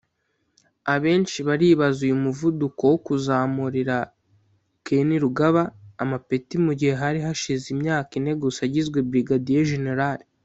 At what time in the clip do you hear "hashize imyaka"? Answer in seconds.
7.25-8.11